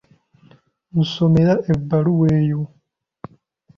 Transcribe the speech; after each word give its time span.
Nsomera 0.99 1.53
ebbaluwa 1.71 2.27
eyo. 2.39 2.61